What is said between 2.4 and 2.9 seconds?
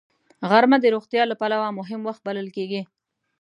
کېږي